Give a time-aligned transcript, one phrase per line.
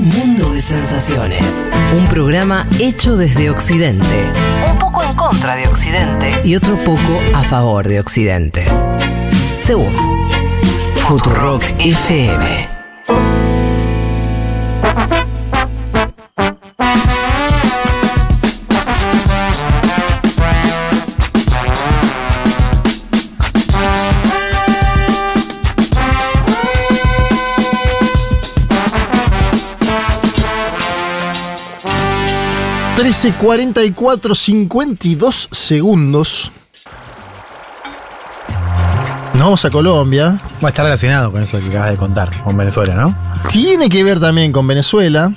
[0.00, 1.44] Un mundo de sensaciones.
[1.94, 4.32] Un programa hecho desde Occidente.
[4.70, 6.40] Un poco en contra de Occidente.
[6.42, 8.64] Y otro poco a favor de Occidente.
[9.60, 9.94] Según
[10.96, 12.68] Futurock FM.
[33.20, 36.50] 13, 44, 52 segundos.
[39.34, 40.40] Nos vamos a Colombia.
[40.52, 43.14] Bueno, está relacionado con eso que acabas de contar, con Venezuela, ¿no?
[43.50, 45.30] Tiene que ver también con Venezuela.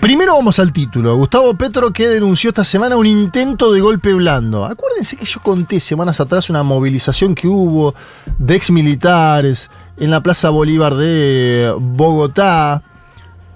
[0.00, 1.16] Primero vamos al título.
[1.16, 4.66] Gustavo Petro que denunció esta semana un intento de golpe blando.
[4.66, 7.94] Acuérdense que yo conté semanas atrás una movilización que hubo
[8.36, 12.82] de exmilitares en la Plaza Bolívar de Bogotá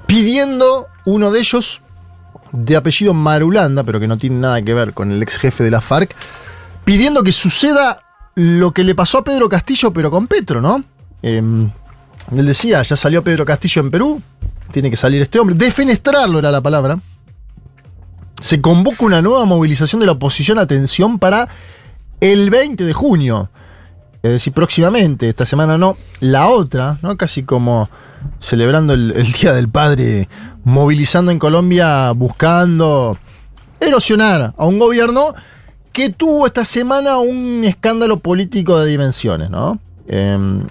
[0.06, 1.82] pidiendo uno de ellos
[2.52, 5.70] de apellido Marulanda, pero que no tiene nada que ver con el ex jefe de
[5.70, 6.14] la FARC,
[6.84, 8.02] pidiendo que suceda
[8.34, 10.84] lo que le pasó a Pedro Castillo, pero con Petro, ¿no?
[11.22, 11.70] Em,
[12.34, 14.22] él decía, ya salió Pedro Castillo en Perú,
[14.72, 15.56] tiene que salir este hombre.
[15.56, 16.98] Defenestrarlo era la palabra.
[18.40, 21.48] Se convoca una nueva movilización de la oposición, atención, para
[22.20, 23.50] el 20 de junio.
[24.22, 27.16] Es decir, próximamente, esta semana no, la otra, ¿no?
[27.16, 27.88] Casi como
[28.40, 30.28] celebrando el, el Día del Padre,
[30.66, 33.16] movilizando en Colombia, buscando
[33.78, 35.32] erosionar a un gobierno
[35.92, 39.78] que tuvo esta semana un escándalo político de dimensiones, ¿no?
[40.08, 40.66] Em,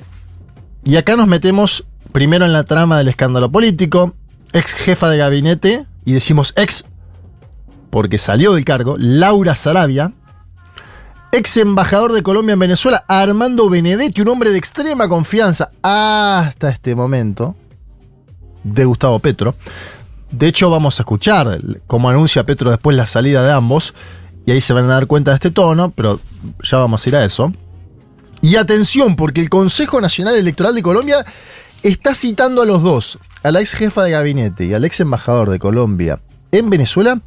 [0.84, 4.14] y acá nos metemos primero en la trama del escándalo político,
[4.52, 6.84] ex jefa de gabinete, y decimos ex
[7.90, 10.12] porque salió del cargo, Laura Sarabia,
[11.32, 16.96] ex embajador de Colombia en Venezuela, Armando Benedetti, un hombre de extrema confianza hasta este
[16.96, 17.56] momento,
[18.66, 19.56] de Gustavo Petro.
[20.32, 23.94] De hecho, vamos a escuchar cómo anuncia Petro después la salida de ambos,
[24.46, 26.20] y ahí se van a dar cuenta de este tono, pero
[26.62, 27.54] ya vamos a ir a eso.
[28.42, 31.26] Y atención, porque el Consejo Nacional Electoral de Colombia
[31.84, 35.50] está citando a los dos, a la ex jefa de gabinete y al ex embajador
[35.50, 36.20] de Colombia
[36.52, 37.22] en Venezuela,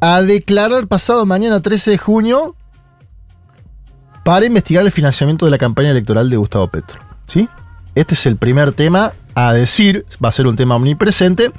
[0.00, 2.56] a declarar pasado mañana 13 de junio
[4.24, 7.00] para investigar el financiamiento de la campaña electoral de Gustavo Petro.
[7.26, 7.48] ¿Sí?
[7.94, 11.52] Este es el primer tema a decir, va a ser un tema omnipresente.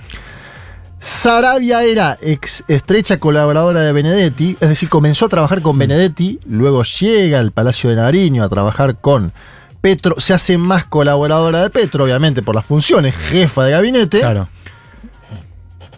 [0.99, 6.83] Sarabia era ex estrecha colaboradora de Benedetti, es decir, comenzó a trabajar con Benedetti, luego
[6.83, 9.33] llega al Palacio de Nariño a trabajar con
[9.81, 14.19] Petro, se hace más colaboradora de Petro, obviamente por las funciones, jefa de gabinete.
[14.21, 14.47] Claro.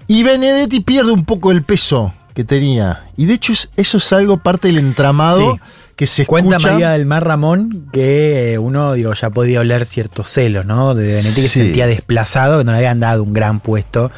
[0.08, 3.06] Y Benedetti pierde un poco el peso que tenía.
[3.16, 5.60] Y de hecho es- eso es algo parte del entramado Sí.
[5.96, 6.60] Que se Cuenta.
[6.60, 10.94] María del Mar Ramón que eh, uno, digo, ya podía oler ciertos celos, ¿no?
[10.94, 11.48] De Benedetti que Sí.
[11.48, 14.12] se sentía desplazado, que no le habían dado un gran puesto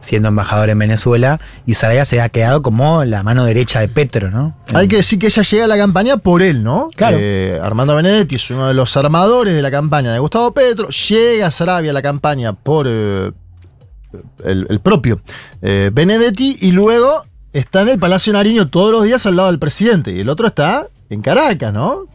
[0.00, 4.30] siendo embajador en Venezuela, y Sarabia se había quedado como la mano derecha de Petro,
[4.30, 4.56] ¿no?
[4.72, 6.88] Hay que decir que ella llega a la campaña por él, ¿no?
[6.94, 7.16] Claro.
[7.20, 10.88] Eh, Armando Benedetti es uno de los armadores de la campaña de Gustavo Petro.
[10.88, 13.32] Llega a Sarabia a la campaña por eh,
[14.44, 15.20] el, el propio
[15.62, 19.58] eh, Benedetti y luego está en el Palacio Nariño todos los días al lado del
[19.58, 20.12] presidente.
[20.12, 22.06] Y el otro está en Caracas, ¿no?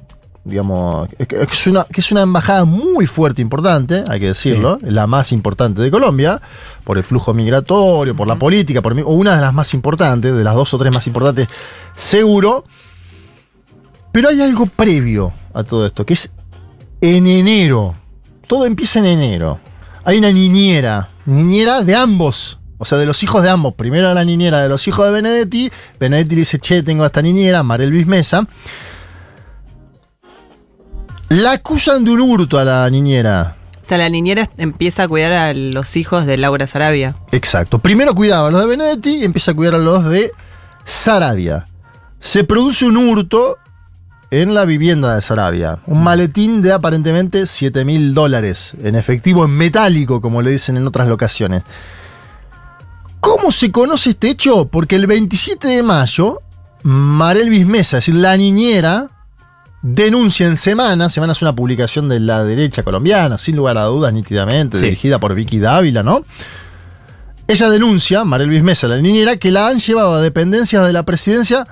[0.46, 4.78] Digamos, es que es una, que es una embajada muy fuerte, importante, hay que decirlo,
[4.81, 6.42] la más importante de Colombia,
[6.84, 10.44] por el flujo migratorio, por la política, por, o una de las más importantes, de
[10.44, 11.48] las dos o tres más importantes,
[11.96, 12.66] seguro.
[14.12, 16.31] Pero hay algo previo a todo esto, que es
[17.00, 17.96] en enero.
[18.46, 19.60] Todo empieza en enero.
[20.04, 23.75] Hay una niñera, niñera de ambos, o sea, de los hijos de ambos.
[23.75, 25.71] Primero la niñera de los hijos de Benedetti.
[26.01, 28.45] Benedetti le dice, che, tengo a esta niñera, Marel Luis Mesa.
[31.29, 33.55] La acusan de un hurto a la niñera.
[33.81, 37.16] O sea, la niñera empieza a cuidar a los hijos de Laura Sarabia.
[37.31, 37.79] Exacto.
[37.79, 40.33] Primero cuidaba a los de Benedetti y empieza a cuidar a los de
[40.83, 41.67] Sarabia.
[42.19, 43.57] Se produce un hurto
[44.29, 45.79] en la vivienda de Sarabia.
[45.88, 50.86] Un maletín de aparentemente 7 mil dólares en efectivo, en metálico, como le dicen en
[50.86, 51.63] otras locaciones.
[53.24, 54.66] ¿Cómo se conoce este hecho?
[54.66, 56.42] Porque el 27 de mayo,
[56.84, 59.12] Marelvis Mesa, es decir, la niñera,
[59.81, 64.12] denuncia en Semana, Semana es una publicación de la derecha colombiana, sin lugar a dudas,
[64.14, 64.84] nítidamente, Sí.
[64.84, 66.25] dirigida por Vicky Dávila, ¿no?
[67.48, 71.66] Ella denuncia, Marelvis Mesa, la niñera, que la han llevado a dependencias de la presidencia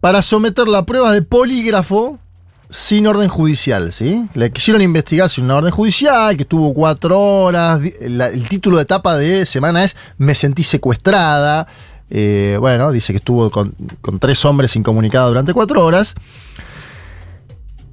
[0.00, 2.20] para someterla a pruebas de polígrafo
[2.70, 4.28] sin orden judicial, ¿sí?
[4.34, 7.80] Le quisieron investigar sin una orden judicial, que tuvo cuatro horas.
[8.00, 11.66] el título de etapa de semana es Me sentí secuestrada.
[12.10, 13.74] Eh, bueno, dice que estuvo con,
[14.18, 16.14] tres hombres incomunicada durante cuatro horas.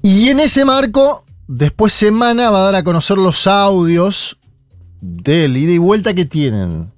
[0.02, 4.38] Y en ese marco, después Semana va a dar a conocer los audios
[5.02, 6.92] del ida y vuelta que tienen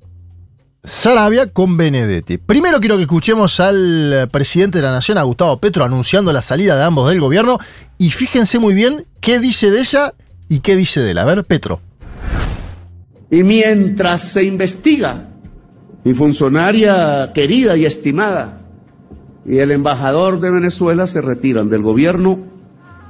[0.88, 2.38] Sarabia con Benedetti.
[2.38, 6.78] Primero quiero que escuchemos al presidente de la Nación, a Gustavo Petro, anunciando la salida
[6.78, 7.58] de ambos del gobierno.
[7.98, 10.14] Y fíjense muy bien qué dice de ella
[10.48, 11.18] y qué dice de él.
[11.18, 11.82] A ver, Petro.
[13.30, 15.28] Y mientras se investiga,
[16.06, 18.62] mi funcionaria querida y estimada
[19.46, 22.48] y el embajador de Venezuela se retiran del gobierno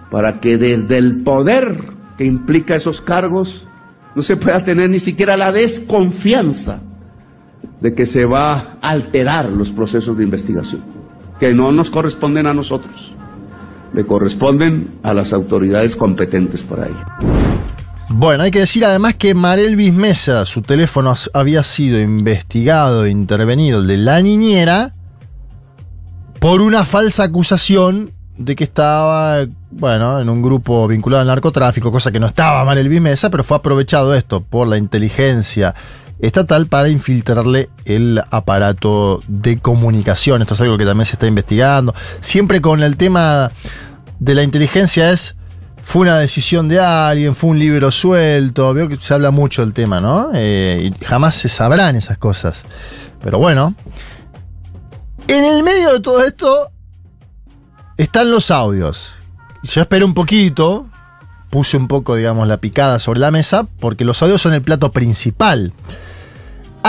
[0.10, 1.78] para que desde el poder
[2.18, 3.68] que implica esos cargos
[4.16, 6.82] no se pueda tener ni siquiera la desconfianza
[7.82, 10.84] de que se va a alterar los procesos de investigación,
[11.40, 13.14] que no nos corresponden a nosotros,
[13.94, 17.06] le corresponden a las autoridades competentes para ello.
[18.10, 23.84] Bueno, hay que decir además que Marelvis Mesa, su teléfono había sido investigado e intervenido,
[23.84, 24.94] de la niñera,
[26.40, 32.12] por una falsa acusación de que estaba, bueno, en un grupo vinculado al narcotráfico, cosa
[32.12, 35.76] que no estaba Marelvis Mesa, pero fue aprovechado esto por la inteligencia
[36.20, 40.42] estatal para infiltrarle el aparato de comunicación.
[40.42, 41.94] Esto es algo que también se está investigando.
[42.22, 43.52] Siempre con el tema
[44.20, 45.36] de la inteligencia es,
[45.84, 49.74] fue una decisión de alguien, fue un libro suelto, veo que se habla mucho del
[49.74, 50.32] tema, ¿no?
[50.34, 52.66] Eh, y jamás se sabrán esas cosas.
[53.22, 53.74] Pero bueno,
[55.28, 56.72] en el medio de todo esto
[57.96, 59.14] están los audios.
[59.64, 60.88] Yo esperé un poquito,
[61.50, 64.92] puse un poco, digamos, la picada sobre la mesa, porque los audios son el plato
[64.92, 65.74] principal.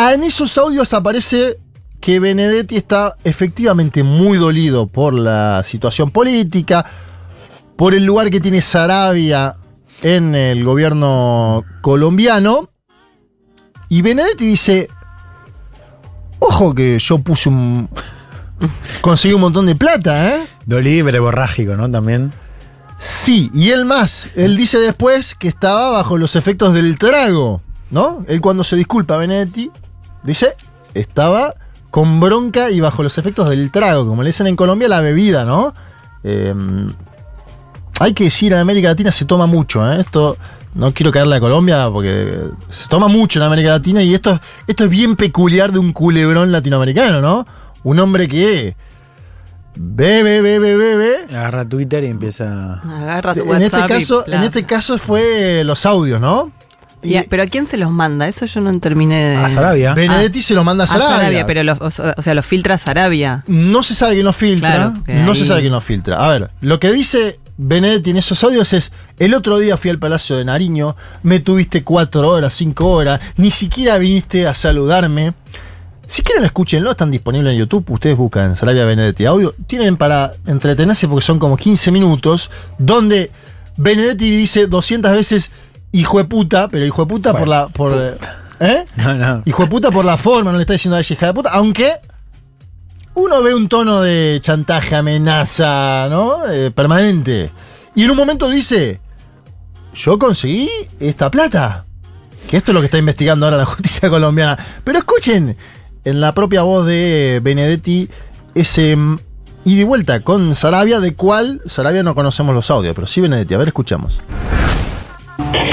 [0.01, 1.59] Ah, en esos audios aparece
[2.01, 6.87] que Benedetti está efectivamente muy dolido por la situación política,
[7.75, 9.57] por el lugar que tiene Sarabia
[10.03, 12.71] en el gobierno colombiano.
[13.89, 14.89] Y Benedetti dice,
[16.39, 17.89] ojo que yo puse un...
[19.01, 20.47] conseguí un montón de plata, ¿eh?
[20.65, 21.91] Dolido y borrágico, ¿no?
[21.91, 22.33] También.
[22.99, 28.25] Sí, y él más, él dice después que estaba bajo los efectos del trago, ¿no?
[28.29, 29.73] Él cuando se disculpa a Benedetti,
[30.23, 30.57] dice,
[30.95, 31.55] estaba
[31.91, 35.45] con bronca y bajo los efectos del trago, como le dicen en Colombia, la bebida,
[35.45, 35.75] ¿no?
[36.23, 36.93] Em,
[38.01, 40.01] hay que decir, en América Latina se toma mucho, ¿eh?
[40.01, 40.37] Esto,
[40.75, 44.85] no quiero caerle a Colombia porque se toma mucho en América Latina y esto, esto
[44.85, 47.47] es bien peculiar de un culebrón latinoamericano, ¿no?
[47.85, 48.77] Un hombre que
[49.81, 51.25] Bebe, bebe, bebe.
[51.31, 52.81] Agarra Twitter y empieza.
[52.83, 56.51] Agarra su en este WhatsApp y caso, en este caso fue los audios, ¿no?
[57.03, 58.27] Y ¿Pero a quién se los manda?
[58.27, 59.37] Eso yo no terminé de.
[59.37, 59.95] A Sarabia.
[59.95, 61.17] Benedetti se lo manda a A Sarabia.
[61.17, 61.91] Sarabia, pero los, o
[62.23, 63.45] sea, los filtra Sarabia.
[63.47, 64.93] No se sabe quién lo filtra.
[65.05, 66.25] Claro, no ahí- se sabe quién lo filtra.
[66.25, 69.99] A ver, lo que dice Benedetti en esos audios es: el otro día fui al
[69.99, 75.35] Palacio de Nariño, me tuviste cuatro horas, cinco horas, ni siquiera viniste a saludarme.
[76.07, 77.85] Si quieren, escúchenlo, están disponibles en YouTube.
[77.91, 79.55] Ustedes buscan Sarabia Benedetti audio.
[79.67, 83.31] Tienen para entretenerse porque son como 15 minutos, donde
[83.77, 85.51] Benedetti dice 200 veces
[85.93, 87.69] hijo de puta, pero hijo de puta por la.
[87.69, 88.19] Por,
[88.61, 88.85] ¿Eh?
[88.97, 89.43] No, no.
[89.45, 91.51] Hijo de puta por la forma, no le está diciendo a ella hija de puta,
[91.53, 91.95] aunque
[93.15, 96.47] uno ve un tono de chantaje, amenaza, ¿no?
[96.49, 97.51] Eh, permanente.
[97.95, 99.01] Y en un momento dice,
[99.95, 100.71] yo conseguí
[101.01, 101.85] esta plata.
[102.49, 104.57] Que esto es lo que está investigando ahora la justicia colombiana.
[104.85, 105.57] Pero escuchen,
[106.05, 108.09] en la propia voz de Benedetti,
[108.55, 109.19] ese mm,
[109.65, 113.55] y vuelta con Sarabia, de cual Sarabia no conocemos los audios, pero sí Benedetti.
[113.55, 114.21] A ver, escuchamos.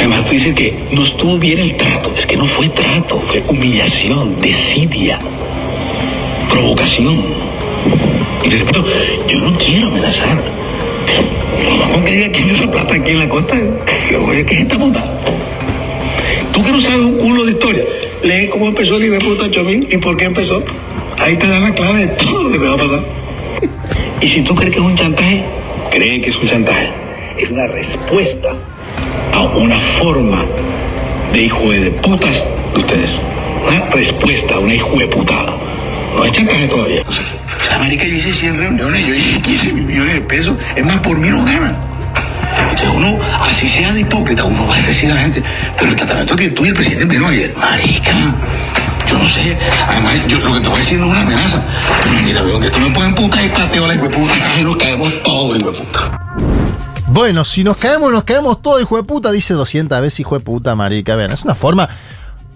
[0.06, 2.14] Además, tú dices que no estuvo bien el trato.
[2.16, 5.18] Es que no fue trato, fue humillación, desidia,
[6.50, 7.26] provocación.
[8.44, 8.86] Y repito,
[9.28, 10.44] yo no quiero amenazar.
[11.92, 13.57] No que diga quién esa plata aquí en la costa.
[14.07, 15.04] Que, oye, ¿qué es esta puta?
[16.54, 17.84] Tú que no sabes un culo de historia,
[18.24, 20.64] lee cómo empezó el puta Chomín y por qué empezó.
[21.18, 23.06] Ahí te da la clave de todo lo que te va a pasar.
[24.22, 25.44] Y si tú crees que es un chantaje,
[25.90, 26.90] cree que es un chantaje.
[27.38, 28.56] Es una respuesta
[29.35, 30.45] a una forma
[31.33, 33.11] de hijo de putas de ustedes.
[33.68, 35.54] Una respuesta a una hijo de putada.
[36.15, 37.04] No hay chantaje todavía.
[37.68, 40.56] En América yo hice 100 reuniones, yo hice 15 millones de pesos.
[40.75, 41.77] Es más, por mí no ganan.
[42.71, 45.44] Entonces uno, así sea de hipócrita, uno va a decir a la gente,
[45.77, 48.35] pero el tratamiento que tú y el presidente dio ayer, marica,
[49.07, 51.65] yo no sé, además yo lo que te voy a decir no es una amenaza,
[52.23, 55.23] mira, donde tú me pueden puta y pateo la hijo de puta, y nos caemos
[55.23, 56.25] todos, hijo de puta.
[57.16, 60.44] Bueno, si nos caemos, nos caemos todos, hijo de puta, dice 200 veces hijo de
[60.44, 61.16] puta, marica.
[61.16, 61.88] Vean, es una forma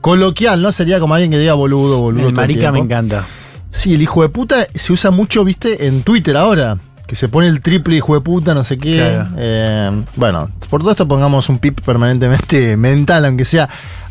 [0.01, 0.74] coloquial, ¿no?
[0.74, 2.24] Sería como alguien que diga boludo, boludo.
[2.24, 3.25] todo El marica me encanta.
[3.72, 6.78] Sí, el hijo de puta se usa mucho, viste, en Twitter ahora.
[7.08, 8.96] Que se pone el triple hijo de puta, no sé qué.
[8.98, 9.30] Claro.
[9.38, 13.70] Eh, bueno, por todo esto pongamos un pip permanentemente mental, aunque sea.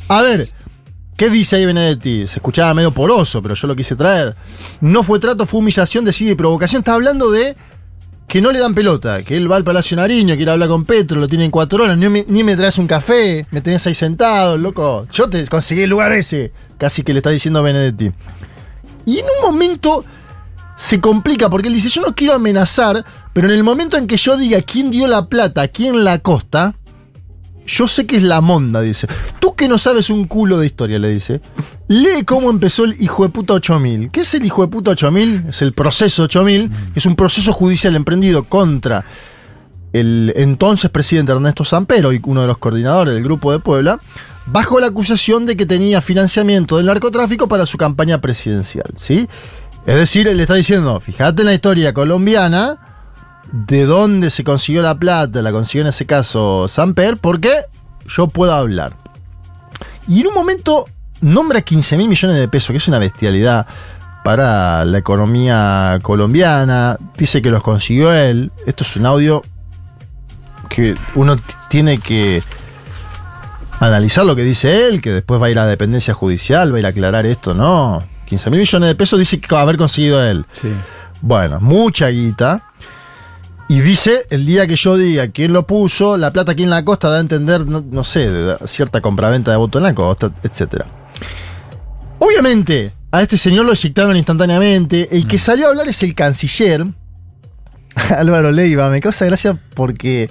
[0.09, 0.49] A ver,
[1.19, 2.27] ¿qué dice ahí Benedetti?
[2.27, 4.35] Se escuchaba medio poroso, pero yo lo quise traer.
[4.81, 6.81] No fue trato, fue humillación, decide y provocación.
[6.81, 7.55] Está hablando de
[8.29, 11.19] que no le dan pelota, que él va al Palacio Nariño, quiere hablar con Petro,
[11.19, 15.07] lo tienen cuatro horas, ni me, traes un café, me tenés ahí sentado, loco.
[15.11, 18.13] Yo te conseguí el lugar ese, casi que le está diciendo a Benedetti.
[19.07, 20.05] Y en un momento
[20.77, 24.19] se complica porque él dice, yo no quiero amenazar, pero en el momento en que
[24.19, 26.75] yo diga quién dio la plata, quién la costa,
[27.69, 29.07] yo sé que es la monda, dice.
[29.39, 31.41] Tú que no sabes un culo de historia, le dice.
[31.87, 34.11] Lee cómo empezó el hijo de puta 8000.
[34.11, 35.45] ¿Qué es el hijo de puta 8000?
[35.49, 39.05] Es el proceso 8000, que es un proceso judicial emprendido contra
[39.93, 44.01] el entonces presidente Ernesto Sampero y uno de los coordinadores del Grupo de Puebla,
[44.47, 49.29] bajo la acusación de que tenía financiamiento del narcotráfico para su campaña presidencial, ¿sí?
[49.87, 52.88] Es decir, él le está diciendo, fíjate en la historia colombiana,
[53.53, 57.65] de dónde se consiguió la plata, la consiguió en ese caso Samper, porque
[58.07, 58.95] yo puedo hablar.
[60.07, 60.87] Y en un momento
[61.21, 63.67] nombra 15 mil millones de pesos, que es una bestialidad
[64.25, 66.97] para la economía colombiana.
[67.17, 68.51] Dice que los consiguió él.
[68.67, 69.43] Esto es un audio
[70.69, 71.37] que uno
[71.69, 72.43] tiene que
[73.81, 76.77] analizar lo que dice él, que después va a ir a la dependencia judicial, va
[76.77, 78.05] a ir a aclarar esto, no.
[78.27, 80.45] 15 mil millones de pesos dice que va a haber conseguido él.
[80.53, 80.69] Sí.
[81.21, 82.63] Bueno, mucha guita.
[83.69, 86.85] Y dice, el día que yo diga quién lo puso, la plata aquí en la
[86.85, 90.33] costa da a entender, no, no sé, de cierta compraventa de voto en la costa,
[90.43, 90.85] etc.
[92.19, 95.09] Obviamente, a este señor lo eyectaron instantáneamente.
[95.13, 96.87] El que salió a hablar es el canciller,
[98.17, 98.89] Álvaro Leiva.
[98.89, 100.31] Me causa gracia porque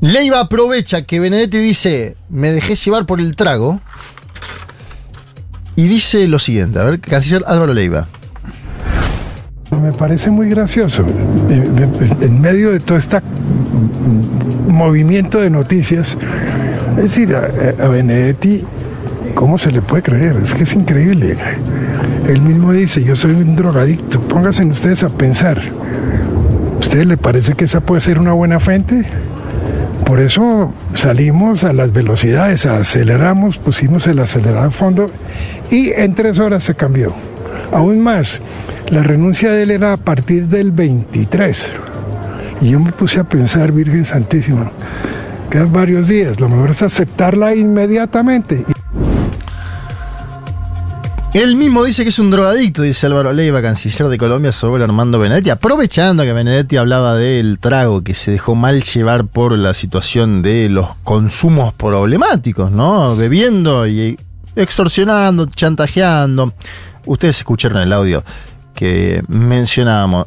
[0.00, 3.80] Leiva aprovecha que Benedetti dice, me dejé llevar por el trago.
[5.74, 8.08] Y dice lo siguiente, a ver, canciller Álvaro Leiva.
[9.70, 11.04] Me parece muy gracioso.
[11.48, 13.18] Eh, eh, En medio de todo este
[14.68, 16.16] movimiento de noticias,
[16.96, 18.64] es decir, a, a Benedetti,
[19.34, 20.36] ¿cómo se le puede creer?
[20.42, 21.36] Es que es increíble.
[22.28, 24.20] Él mismo dice, yo soy un drogadicto.
[24.20, 25.58] Pónganse ustedes a pensar.
[25.58, 29.04] ¿A ustedes le parece que esa puede ser una buena fuente?
[30.04, 35.10] Por eso salimos a las velocidades, aceleramos, pusimos el acelerador a fondo
[35.70, 37.14] y en tres horas se cambió.
[37.72, 38.40] Aún más,
[38.90, 41.70] la renuncia de él era a partir del 23.
[42.60, 44.72] Y yo me puse a pensar, Virgen Santísima,
[45.50, 48.64] quedan varios días, lo mejor es aceptarla inmediatamente.
[51.32, 55.20] Él mismo dice que es un drogadicto, dice Álvaro Leiva, canciller de Colombia, sobre Armando
[55.20, 60.42] Benedetti, aprovechando que Benedetti hablaba del trago, que se dejó mal llevar por la situación
[60.42, 63.14] de los consumos problemáticos, ¿no?
[63.14, 64.18] Bebiendo y
[64.56, 66.52] extorsionando, chantajeando.
[67.10, 68.22] Ustedes escucharon el audio
[68.72, 70.26] que mencionábamos.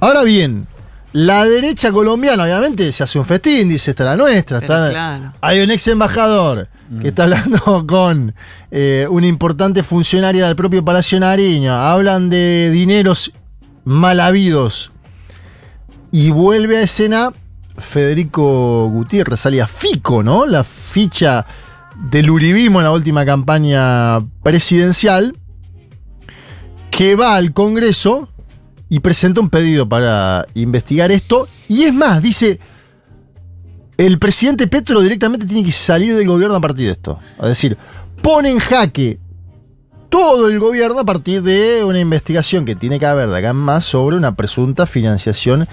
[0.00, 0.66] Ahora bien,
[1.12, 4.58] la derecha colombiana, obviamente, se hace un festín, dice, esta es la nuestra.
[4.58, 5.32] Está, claro.
[5.40, 6.68] Hay un ex embajador
[7.00, 8.34] que está hablando con
[8.72, 11.72] eh, una importante funcionaria del propio Palacio Nariño.
[11.72, 13.30] Hablan de dineros
[13.84, 14.90] mal habidos.
[16.10, 17.30] Y vuelve a escena
[17.78, 20.44] Federico Gutiérrez, salía Fico, ¿no?
[20.44, 21.46] La ficha
[22.10, 25.36] del uribismo en la última campaña presidencial,
[26.96, 28.30] que va al Congreso
[28.88, 31.46] y presenta un pedido para investigar esto.
[31.68, 32.58] Y es más, dice,
[33.98, 37.20] el presidente Petro directamente tiene que salir del gobierno a partir de esto.
[37.38, 37.76] Es decir,
[38.22, 39.18] pone en jaque
[40.08, 43.56] todo el gobierno a partir de una investigación que tiene que haber de acá en
[43.56, 45.68] más sobre una presunta financiación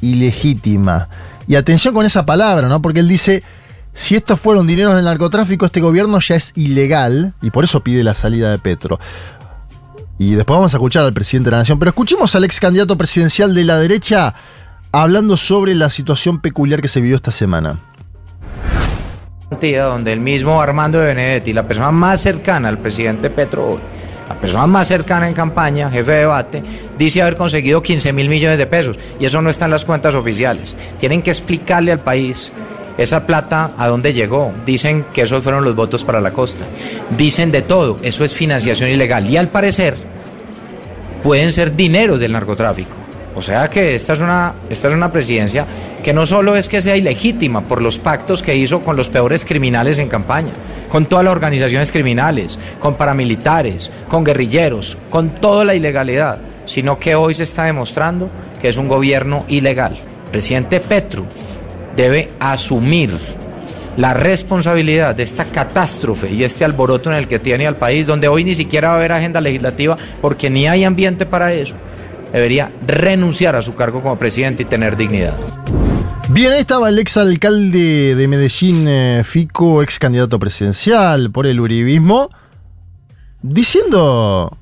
[0.00, 1.08] ilegítima.
[1.46, 2.82] Y atención con esa palabra, ¿no?
[2.82, 3.44] Porque él dice,
[3.92, 8.02] si estos fueron dineros del narcotráfico, este gobierno ya es ilegal y por eso pide
[8.02, 8.98] la salida de Petro.
[10.18, 12.96] Y después vamos a escuchar al presidente de la Nación, pero escuchemos al ex candidato
[12.96, 14.34] presidencial de la derecha
[14.92, 17.80] hablando sobre la situación peculiar que se vivió esta semana.
[19.50, 23.80] donde el mismo Armando de Benedetti, la persona más cercana al presidente Petro
[24.28, 26.62] la persona más cercana en campaña, jefe de debate,
[26.96, 30.14] dice haber conseguido 15 mil millones de pesos y eso no está en las cuentas
[30.14, 30.76] oficiales.
[30.98, 32.52] Tienen que explicarle al país
[32.98, 34.52] esa plata a dónde llegó.
[34.64, 36.64] Dicen que esos fueron los votos para la costa.
[37.16, 39.94] Dicen de todo, eso es financiación ilegal y al parecer
[41.22, 43.04] pueden ser dineros del narcotráfico.
[43.36, 45.66] O sea que esta es una esta es una presidencia
[46.04, 49.44] que no solo es que sea ilegítima por los pactos que hizo con los peores
[49.44, 50.52] criminales en campaña,
[50.88, 57.16] con todas las organizaciones criminales, con paramilitares, con guerrilleros, con toda la ilegalidad, sino que
[57.16, 59.96] hoy se está demostrando que es un gobierno ilegal.
[60.30, 61.26] Presidente Petro
[61.96, 63.10] debe asumir
[63.96, 68.28] la responsabilidad de esta catástrofe y este alboroto en el que tiene al país, donde
[68.28, 71.76] hoy ni siquiera va a haber agenda legislativa porque ni hay ambiente para eso.
[72.32, 75.36] Debería renunciar a su cargo como presidente y tener dignidad.
[76.30, 81.60] Bien, ahí estaba el ex alcalde de Medellín, eh, Fico, ex candidato presidencial por el
[81.60, 82.30] uribismo,
[83.42, 84.56] diciendo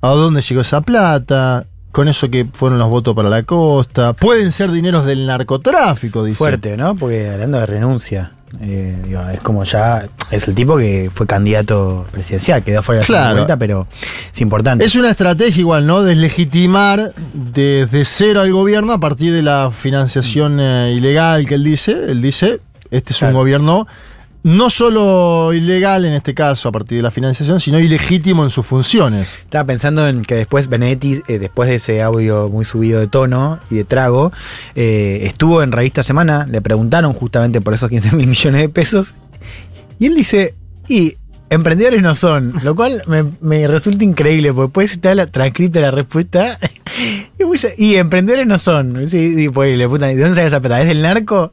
[0.00, 4.12] a dónde llegó esa plata, con eso que fueron los votos para la costa.
[4.12, 6.36] Pueden ser dineros del narcotráfico, dice.
[6.36, 6.94] Fuerte, ¿no?
[6.94, 10.06] Porque hablando de renuncia, eh, digo, es como ya.
[10.30, 13.34] Es el tipo que fue candidato presidencial, quedó fuera de la Claro.
[13.36, 13.86] vuelta, pero
[14.30, 14.84] es importante.
[14.84, 16.02] Es una estrategia igual, ¿no?
[16.02, 21.92] Deslegitimar desde cero al gobierno a partir de la financiación eh, ilegal que él dice.
[21.92, 22.60] Él dice,
[22.90, 23.86] este es un gobierno
[24.46, 28.64] no solo ilegal en este caso a partir de la financiación, sino ilegítimo en sus
[28.64, 29.40] funciones.
[29.40, 33.58] Estaba pensando en que después Benedetti, eh, después de ese audio muy subido de tono
[33.70, 34.30] y de trago,
[34.76, 39.16] eh, estuvo en Revista Semana, le preguntaron justamente por esos 15 mil millones de pesos,
[39.98, 40.54] y él dice,
[40.86, 41.16] y
[41.50, 45.90] emprendedores no son, lo cual me, me resulta increíble, porque después está la transcrita la
[45.90, 46.56] respuesta,
[47.36, 49.08] y, y emprendedores no son.
[49.10, 50.82] Y pues, le ¿de dónde sale esa plata?
[50.82, 51.52] ¿Es del narco?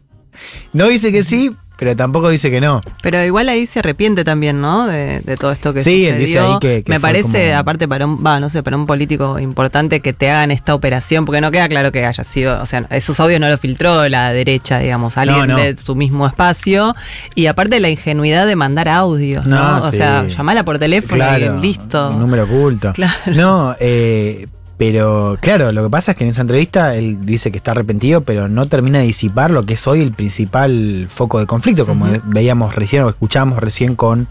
[0.73, 2.79] No dice que sí, pero tampoco dice que no.
[3.01, 4.87] Pero igual ahí se arrepiente también, ¿no?
[4.87, 6.17] De, de todo esto que Sí, sucedió.
[6.19, 8.85] dice ahí que- que Me parece, como- aparte para un, va, no sé, para un
[8.85, 12.65] político importante que te hagan esta operación, porque no queda claro que haya sido, o
[12.65, 15.57] sea, esos audios no lo filtró la derecha, digamos, alguien No, no.
[15.57, 16.95] de su mismo espacio.
[17.35, 19.79] Y aparte la ingenuidad de mandar audios, ¿no?
[19.79, 19.97] No, o sí.
[19.97, 22.09] sea, llamala por teléfono Claro, y listo.
[22.11, 22.93] Un número oculto.
[23.03, 23.13] Claro.
[23.35, 24.47] No, eh,
[24.85, 28.19] pero claro, lo que pasa es que en esa entrevista él dice que está arrepentido,
[28.19, 32.05] pero no termina de disipar lo que es hoy el principal foco de conflicto, como
[32.25, 34.27] veíamos recién o escuchamos recién con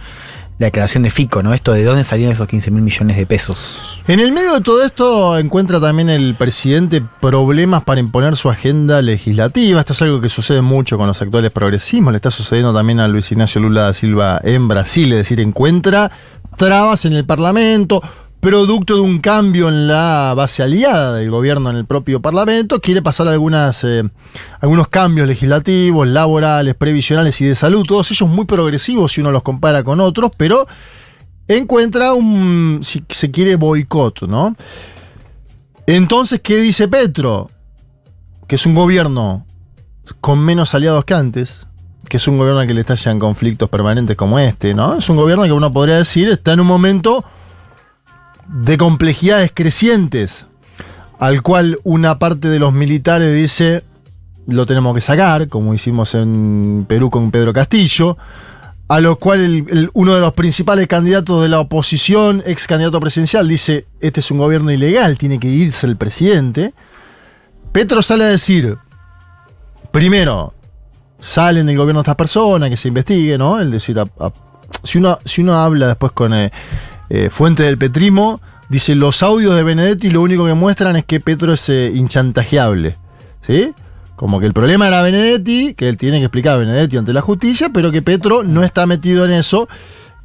[0.59, 1.55] la declaración de Fico, ¿no?
[1.55, 4.03] Esto de dónde salieron esos 15 mil millones de pesos.
[4.07, 9.01] En el medio de todo esto encuentra también el presidente problemas para imponer su agenda
[9.01, 9.81] legislativa.
[9.81, 12.13] Esto es algo que sucede mucho con los actuales progresismos.
[12.13, 15.11] Le está sucediendo también a Luis Ignacio Lula da Silva en Brasil.
[15.13, 16.11] Es decir, encuentra
[16.57, 18.03] trabas en el Parlamento,
[18.43, 22.81] producto de un cambio en la base aliada del gobierno en el propio Parlamento.
[22.81, 24.03] Quiere pasar algunas, eh,
[24.61, 27.85] algunos cambios legislativos, laborales, previsionales y de salud.
[27.87, 30.67] Todos ellos muy progresivos si uno los compara con otros, pero
[31.47, 34.57] encuentra un, si se quiere, boicot, ¿no?
[35.87, 37.49] Entonces, ¿qué dice Petro?
[38.49, 39.47] Que es un gobierno
[40.21, 41.69] con menos aliados que antes,
[42.09, 44.97] que es un gobierno al que le estallan conflictos permanentes como este, ¿no?
[44.97, 47.25] Es un gobierno que uno podría decir está en un momento
[48.53, 50.47] de complejidades crecientes,
[51.19, 53.85] al cual una parte de los militares dice
[54.47, 58.19] lo tenemos que sacar, como hicimos en Perú con Pedro Castillo,
[58.89, 62.99] a lo cual el- el- uno de los principales candidatos de la oposición, ex candidato
[63.01, 66.75] presidencial, dice, este es un gobierno ilegal, tiene que irse el presidente.
[67.71, 68.77] Petro sale a decir,
[69.93, 70.53] primero,
[71.21, 73.61] salen del gobierno estas personas, que se investigue, ¿no?
[73.61, 73.97] Es decir,
[74.83, 76.51] si, uno, si uno habla después con eh,
[77.15, 81.21] eh, Fuente del Petrismo, dice, los audios de Benedetti lo único que muestran es que
[81.21, 82.97] Petro es eh, inchantajeable,
[83.43, 83.75] ¿sí?
[84.17, 87.21] Como que el problema era Benedetti, que él tiene que explicar a Benedetti ante la
[87.21, 89.69] justicia, pero que Petro no está metido en eso,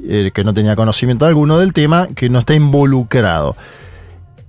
[0.02, 3.58] eh, que no tenía conocimiento alguno del tema, que no está involucrado.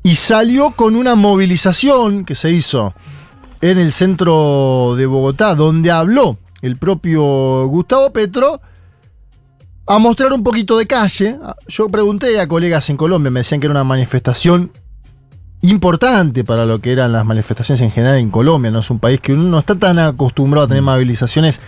[0.04, 2.94] Y salió con una movilización que se hizo
[3.60, 8.60] en el centro de Bogotá, donde habló el propio Gustavo Petro,
[9.88, 11.38] a mostrar un poquito de calle.
[11.68, 14.70] Yo pregunté a colegas en Colombia, me decían que era una manifestación
[15.60, 18.70] importante para lo que eran las manifestaciones en general en Colombia.
[18.70, 21.60] No es un país que uno no está tan acostumbrado a tener movilizaciones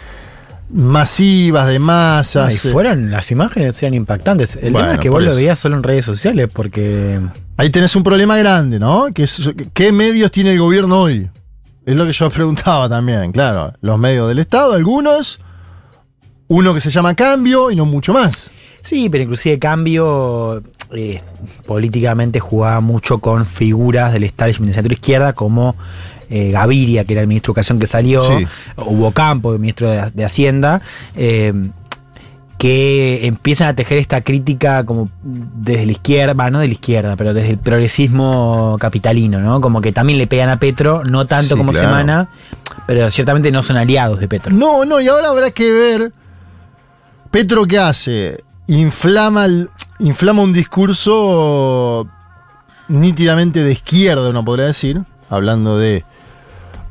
[0.72, 2.64] masivas, de masas.
[2.64, 2.70] y eh.
[2.72, 4.56] fueron, las imágenes eran impactantes.
[4.56, 5.36] El Bueno, tema es que vos lo eso.
[5.38, 7.18] veías solo en redes sociales porque...
[7.56, 9.06] Ahí tenés un problema grande, ¿no?
[9.12, 11.28] Que es- ¿Qué medios tiene el gobierno hoy?
[11.84, 13.72] Es lo que yo preguntaba también, claro.
[13.80, 15.40] Los medios del Estado, algunos,
[16.50, 18.50] uno que se llama Cambio y no mucho más.
[18.82, 20.60] Sí, pero inclusive Cambio
[20.92, 21.20] eh,
[21.64, 25.76] políticamente jugaba mucho con figuras del establishment de centro izquierda como
[26.28, 28.46] eh, Gaviria, que era el ministro de Educación que salió, Sí.
[28.76, 30.82] Hugo Campo, el ministro de, de Hacienda,
[31.14, 31.52] eh,
[32.58, 37.32] que empiezan a tejer esta crítica como desde la izquierda, no de la izquierda, pero
[37.32, 39.60] desde el progresismo capitalino, ¿no?
[39.60, 41.86] Como que también le pegan a Petro, no tanto Sí, como claro.
[41.86, 42.28] Semana,
[42.88, 44.52] pero ciertamente no son aliados de Petro.
[44.52, 46.12] No, no, y ahora habrá que ver.
[47.30, 48.42] Petro, ¿qué hace?
[48.66, 49.46] Inflama,
[50.00, 52.08] inflama un discurso
[52.88, 56.04] nítidamente de izquierda, uno podría decir, hablando de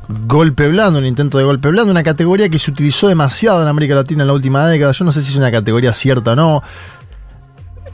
[0.08, 3.96] golpe blando, un intento de golpe blando, una categoría que se utilizó demasiado en América
[3.96, 4.94] Latina en la última década.
[4.94, 6.64] Yo no sé si es una categoría cierta o no.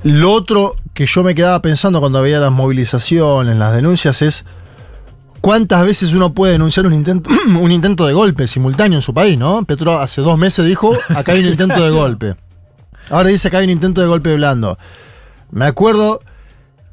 [0.03, 4.45] Lo otro que yo me quedaba pensando cuando veía las movilizaciones, las denuncias, es
[5.45, 7.29] cuántas veces uno puede denunciar un intento,
[7.61, 9.63] un intento de golpe simultáneo en su país, ¿no?
[9.63, 12.35] Petro hace dos meses dijo, acá hay un intento de golpe.
[13.11, 14.79] Ahora dice que hay un intento de golpe blando.
[15.51, 16.19] Me acuerdo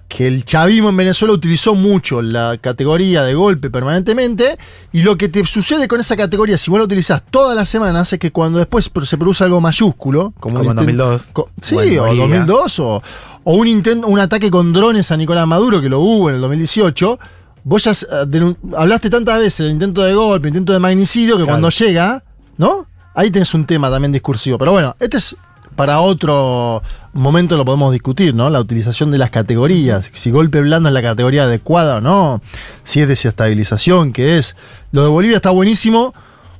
[0.06, 4.58] que el chavismo en Venezuela utilizó mucho la categoría de golpe permanentemente
[4.92, 8.12] y lo que te sucede con esa categoría, si vos la utilizás todas las semanas,
[8.12, 11.76] es que cuando después se produce algo mayúsculo, como, Como en inten- 2002, co- sí,
[11.76, 12.26] o en o Bolivia.
[12.40, 13.02] 2002, o,
[13.44, 16.42] o un, intento, un ataque con drones a Nicolás Maduro, que lo hubo en el
[16.42, 17.18] 2018,
[17.64, 21.52] vos ya eh, hablaste tantas veces del intento de golpe, intento de magnicidio, que Claro.
[21.54, 22.22] cuando llega,
[22.58, 22.86] ¿no?
[23.14, 24.58] Ahí tenés un tema también discursivo.
[24.58, 25.36] Pero bueno, este es
[25.76, 26.82] para otro
[27.14, 28.50] momento lo podemos discutir, ¿no?
[28.50, 30.10] La utilización de las categorías.
[30.12, 32.42] Si golpe blando es la categoría adecuada o no.
[32.84, 34.56] Si es desestabilización, que es.
[34.92, 36.14] Lo de Bolivia está buenísimo.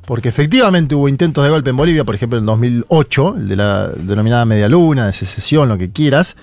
[0.05, 3.89] Porque efectivamente hubo intentos de golpe en Bolivia, por ejemplo en 2008, el de la
[3.89, 6.37] denominada media luna, de secesión, lo que quieras,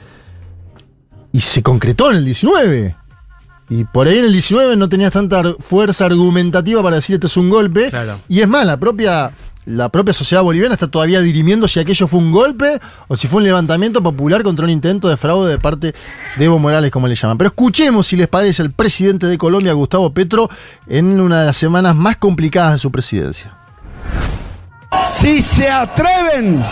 [1.34, 2.96] y se concretó en el 19.
[3.70, 7.38] Y por ahí en el 19 no tenías tanta fuerza argumentativa para decir esto es
[7.38, 7.90] un golpe.
[7.90, 8.20] Claro.
[8.28, 9.32] Y es más, la propia,
[9.66, 13.38] la propia sociedad boliviana está todavía dirimiendo si aquello fue un golpe o si fue
[13.38, 15.94] un levantamiento popular contra un intento de fraude de parte
[16.38, 17.38] de Evo Morales, como le llaman.
[17.38, 20.50] Pero escuchemos si les parece el presidente de Colombia, Gustavo Petro,
[20.88, 23.56] en una de las semanas más complicadas de su presidencia.
[25.04, 26.64] Si se atreven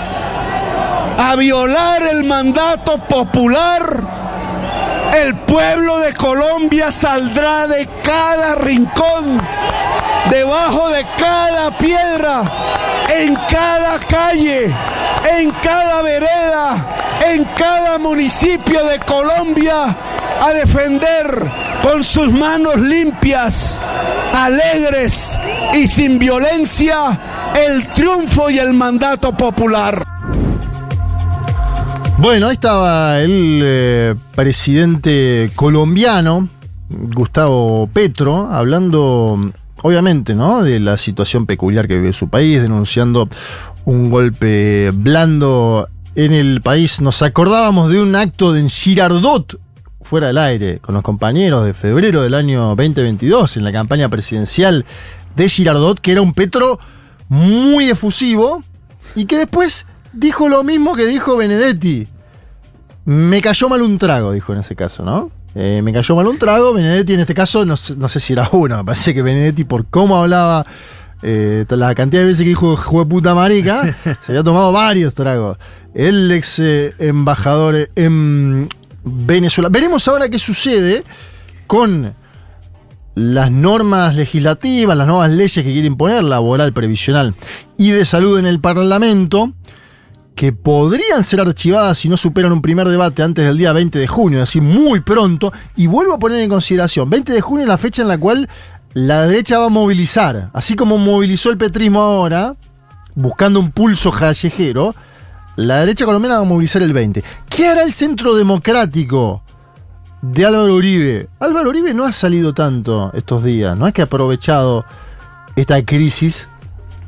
[1.19, 4.16] a violar el mandato popular,
[5.13, 9.39] el pueblo de Colombia saldrá de cada rincón,
[10.29, 12.43] debajo de cada piedra,
[13.09, 14.73] en cada calle,
[15.37, 16.75] en cada vereda,
[17.25, 19.95] en cada municipio de Colombia
[20.41, 21.25] a defender
[21.81, 23.79] con sus manos limpias,
[24.33, 25.35] alegres
[25.73, 27.19] y sin violencia
[27.55, 30.16] el triunfo y el mandato popular.
[32.19, 36.49] Bueno, ahí estaba el eh, presidente colombiano,
[36.89, 39.39] Gustavo Petro, hablando,
[39.83, 40.63] obviamente, ¿no?
[40.63, 43.29] De la situación peculiar que vive su país, denunciando
[43.85, 47.01] un golpe blando en el país.
[47.01, 49.59] Nos acordábamos de un acto de Girardot
[50.01, 54.85] fuera del aire con los compañeros de febrero del año 2022 en la campaña presidencial
[55.35, 56.79] de Girardot, que era un Petro
[57.29, 58.63] muy efusivo
[59.15, 59.85] y que después
[60.17, 62.07] dijo lo mismo que dijo Benedetti.
[63.05, 65.31] Me cayó mal un trago, dijo en ese caso, ¿no?
[65.55, 66.73] Eh, me cayó mal un trago.
[66.73, 69.63] Benedetti en este caso, no, sé- no sé si era uno, me parece que Benedetti,
[69.63, 70.65] por cómo hablaba,
[71.23, 75.57] eh, la cantidad de veces que dijo "Jue puta marica, se había tomado varios tragos.
[75.93, 78.67] El ex eh, embajador en
[79.03, 79.69] Venezuela.
[79.69, 81.03] Veremos ahora qué sucede
[81.65, 82.13] con
[83.15, 87.33] las normas legislativas, las nuevas leyes que quiere imponer, laboral, previsional
[87.77, 89.53] y de salud en el Parlamento,
[90.37, 94.05] que podrían ser archivadas si no superan un primer debate antes del día 20 de
[94.05, 95.51] junio, es decir, muy pronto.
[95.75, 98.47] Y vuelvo a poner en consideración, 20 de junio es la fecha en la cual
[98.93, 102.55] la derecha va a movilizar, así como movilizó el petrismo ahora,
[103.15, 104.93] buscando un pulso callejero,
[105.55, 107.23] la derecha colombiana va a movilizar el 20.
[107.49, 109.41] ¿Qué hará el Centro Democrático?
[110.21, 111.29] de Álvaro Uribe.
[111.39, 114.83] Álvaro Uribe no ha salido tanto estos días, no es que ha aprovechado
[115.55, 116.47] esta crisis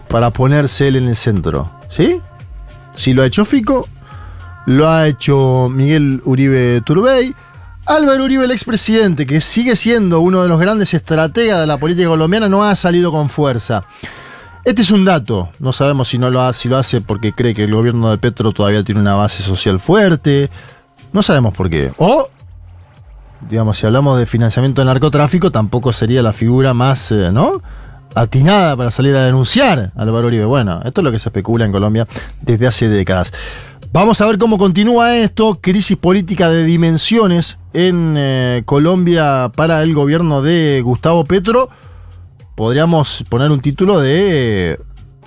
[0.08, 2.22] para ponerse él en el centro, ¿sí?
[2.94, 3.88] Si lo ha hecho Fico,
[4.66, 7.36] lo ha hecho Miguel Uribe Turbey,
[7.86, 12.08] Álvaro Uribe, el expresidente, que sigue siendo uno de los grandes estrategas de la política
[12.08, 13.84] colombiana, no ha salido con fuerza.
[14.64, 18.12] Este es un dato, no sabemos si, no lo, hace, porque cree que el gobierno
[18.12, 20.50] de Petro todavía tiene una base social fuerte,
[21.14, 21.92] no sabemos por qué.
[21.98, 22.30] O
[23.50, 27.62] digamos, si hablamos de financiamiento del narcotráfico, tampoco sería la figura más, eh, ¿no?
[28.20, 30.44] Atinada para salir a denunciar a Álvaro Uribe.
[30.44, 32.06] Bueno, esto es lo que se especula en Colombia
[32.42, 33.32] desde hace décadas.
[33.94, 39.94] Vamos a ver cómo continúa esto, crisis política de dimensiones en eh, Colombia para el
[39.94, 41.70] gobierno de Gustavo Petro.
[42.56, 44.78] Podríamos poner un título de eh,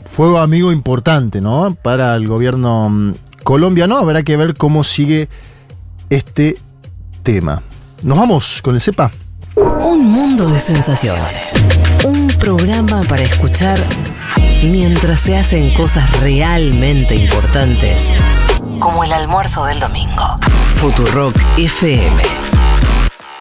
[0.05, 1.74] fuego amigo importante, ¿no?
[1.74, 3.96] Para el gobierno mm, colombiano.
[3.96, 5.31] Habrá que ver cómo sigue
[6.11, 6.59] este
[7.22, 7.62] tema.
[8.02, 9.11] Nos vamos con el CEPA.
[9.57, 11.62] Un mundo de sensaciones.
[12.42, 13.78] Programa para escuchar
[14.64, 18.12] mientras se hacen cosas realmente importantes,
[18.81, 20.40] como el almuerzo del domingo.
[20.74, 22.20] Futurock FM